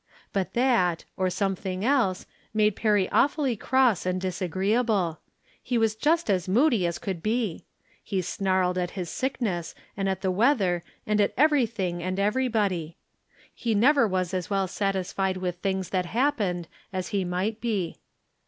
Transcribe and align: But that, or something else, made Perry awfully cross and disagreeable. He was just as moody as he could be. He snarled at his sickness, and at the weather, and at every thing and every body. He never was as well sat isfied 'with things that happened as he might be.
But 0.33 0.55
that, 0.55 1.05
or 1.15 1.29
something 1.29 1.85
else, 1.85 2.25
made 2.55 2.75
Perry 2.75 3.07
awfully 3.11 3.55
cross 3.55 4.03
and 4.03 4.19
disagreeable. 4.19 5.19
He 5.61 5.77
was 5.77 5.95
just 5.95 6.27
as 6.27 6.47
moody 6.49 6.87
as 6.87 6.97
he 6.97 7.01
could 7.01 7.21
be. 7.21 7.65
He 8.03 8.23
snarled 8.23 8.79
at 8.79 8.89
his 8.97 9.11
sickness, 9.11 9.75
and 9.95 10.09
at 10.09 10.21
the 10.21 10.31
weather, 10.31 10.83
and 11.05 11.21
at 11.21 11.35
every 11.37 11.67
thing 11.67 12.01
and 12.01 12.19
every 12.19 12.47
body. 12.47 12.97
He 13.53 13.75
never 13.75 14.07
was 14.07 14.33
as 14.33 14.49
well 14.49 14.67
sat 14.67 14.95
isfied 14.95 15.37
'with 15.37 15.57
things 15.57 15.89
that 15.89 16.07
happened 16.07 16.67
as 16.91 17.09
he 17.09 17.23
might 17.23 17.61
be. 17.61 17.97